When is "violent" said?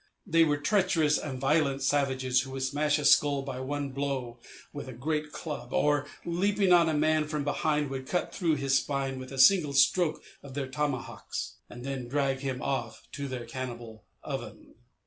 1.39-1.83